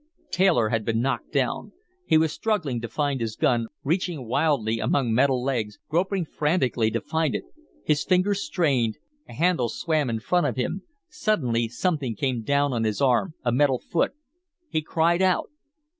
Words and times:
Taylor 0.31 0.69
had 0.69 0.83
been 0.83 0.99
knocked 0.99 1.31
down. 1.31 1.73
He 2.07 2.17
was 2.17 2.33
struggling 2.33 2.81
to 2.81 2.87
find 2.87 3.21
his 3.21 3.35
gun, 3.35 3.67
reaching 3.83 4.25
wildly 4.27 4.79
among 4.79 5.13
metal 5.13 5.43
legs, 5.43 5.77
groping 5.89 6.25
frantically 6.25 6.89
to 6.89 6.99
find 6.99 7.35
it. 7.35 7.43
His 7.85 8.03
fingers 8.03 8.41
strained, 8.43 8.97
a 9.29 9.33
handle 9.33 9.69
swam 9.69 10.09
in 10.09 10.19
front 10.19 10.47
of 10.47 10.55
him. 10.55 10.81
Suddenly 11.11 11.67
something 11.67 12.15
came 12.15 12.41
down 12.41 12.73
on 12.73 12.83
his 12.83 12.99
arm, 12.99 13.35
a 13.45 13.51
metal 13.51 13.77
foot. 13.77 14.13
He 14.69 14.81
cried 14.81 15.21
out. 15.21 15.51